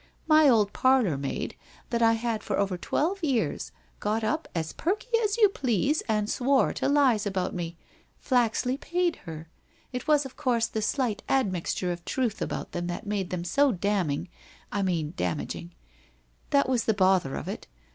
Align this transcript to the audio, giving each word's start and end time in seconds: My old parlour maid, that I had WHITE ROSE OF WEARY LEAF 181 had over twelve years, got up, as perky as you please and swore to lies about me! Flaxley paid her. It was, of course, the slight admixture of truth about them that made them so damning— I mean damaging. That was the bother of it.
My 0.27 0.49
old 0.49 0.73
parlour 0.73 1.15
maid, 1.15 1.55
that 1.91 2.01
I 2.01 2.13
had 2.13 2.41
WHITE 2.41 2.49
ROSE 2.57 2.63
OF 2.71 2.71
WEARY 2.71 2.71
LEAF 2.71 2.91
181 2.91 3.01
had 3.03 3.03
over 3.03 3.17
twelve 3.19 3.23
years, 3.23 3.71
got 4.31 4.33
up, 4.33 4.47
as 4.55 4.73
perky 4.73 5.19
as 5.23 5.37
you 5.37 5.47
please 5.49 6.01
and 6.09 6.27
swore 6.27 6.73
to 6.73 6.89
lies 6.89 7.27
about 7.27 7.53
me! 7.53 7.77
Flaxley 8.17 8.77
paid 8.77 9.17
her. 9.27 9.47
It 9.93 10.07
was, 10.07 10.25
of 10.25 10.35
course, 10.35 10.65
the 10.65 10.81
slight 10.81 11.21
admixture 11.29 11.91
of 11.91 12.03
truth 12.03 12.41
about 12.41 12.71
them 12.71 12.87
that 12.87 13.05
made 13.05 13.29
them 13.29 13.43
so 13.43 13.71
damning— 13.71 14.27
I 14.71 14.81
mean 14.81 15.13
damaging. 15.15 15.75
That 16.49 16.67
was 16.67 16.85
the 16.85 16.95
bother 16.95 17.35
of 17.35 17.47
it. 17.47 17.67